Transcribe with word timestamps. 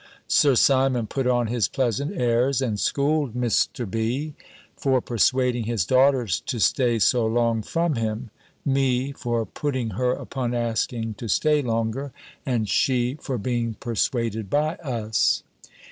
Sir 0.27 0.55
Simon 0.55 1.05
put 1.05 1.27
on 1.27 1.45
his 1.45 1.67
pleasant 1.67 2.11
airs, 2.17 2.59
and 2.59 2.79
schooled 2.79 3.35
Mr. 3.35 3.87
B. 3.87 4.33
for 4.75 4.99
persuading 4.99 5.65
his 5.65 5.85
daughter 5.85 6.25
to 6.25 6.59
stay 6.59 6.97
so 6.97 7.27
long 7.27 7.61
from 7.61 7.93
him; 7.93 8.31
me 8.65 9.11
for 9.11 9.45
putting 9.45 9.91
her 9.91 10.13
upon 10.13 10.55
asking 10.55 11.13
to 11.19 11.27
stay 11.29 11.61
longer; 11.61 12.11
and 12.47 12.67
she 12.67 13.13
for 13.21 13.37
being 13.37 13.75
persuaded 13.75 14.49
by 14.49 14.73
us. 14.77 15.43